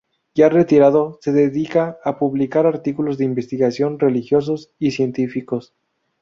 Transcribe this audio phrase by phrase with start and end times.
[0.33, 5.75] Ya retirado, se dedica a publicar artículos de investigación, religiosos y científicos.